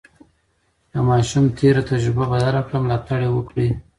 [0.91, 3.69] که ماشوم تېره تجربه بدله کړه، ملاتړ یې وکړئ.